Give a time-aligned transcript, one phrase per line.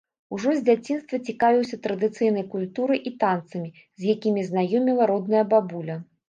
[0.35, 3.69] Ужо з дзяцінства цікавіўся традыцыйнай культурай і танцамі,
[4.03, 6.01] з якімі знаёміла родная бабуля.